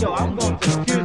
Yo, 0.00 0.12
I'm 0.12 0.34
going 0.34 0.58
to 0.58 0.68
the 0.68 0.92
you. 0.92 1.03